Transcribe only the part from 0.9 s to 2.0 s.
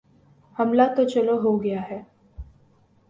تو چلو ہو گیا۔